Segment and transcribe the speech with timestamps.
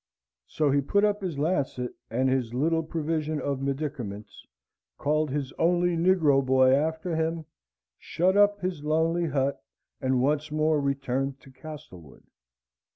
[0.47, 4.47] So he put up his lancet, and his little provision of medicaments;
[4.97, 7.45] called his only negro boy after him,
[7.99, 9.63] shut up his lonely hut,
[10.01, 12.23] and once more returned to Castlewood.